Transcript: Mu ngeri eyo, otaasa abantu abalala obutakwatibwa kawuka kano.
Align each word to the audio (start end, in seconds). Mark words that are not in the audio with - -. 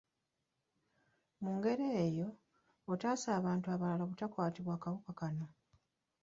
Mu 1.41 1.51
ngeri 1.57 1.85
eyo, 2.03 2.27
otaasa 2.91 3.27
abantu 3.39 3.65
abalala 3.75 4.03
obutakwatibwa 4.05 4.75
kawuka 4.83 5.11
kano. 5.19 5.47